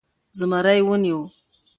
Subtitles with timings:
[0.37, 1.27] زمری يې و نيوی.